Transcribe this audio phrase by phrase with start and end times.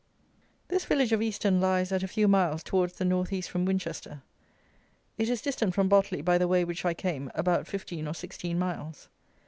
[0.69, 4.23] _This village of Easton lies at a few miles towards the north east from Winchester.
[5.19, 8.57] It is distant from Botley, by the way which I came, about fifteen or sixteen
[8.57, 9.09] miles.